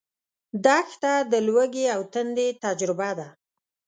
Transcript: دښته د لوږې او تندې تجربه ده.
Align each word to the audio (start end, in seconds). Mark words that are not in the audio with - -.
دښته 0.65 1.13
د 1.31 1.33
لوږې 1.47 1.85
او 1.95 2.01
تندې 2.13 2.47
تجربه 2.63 3.09
ده. 3.19 3.27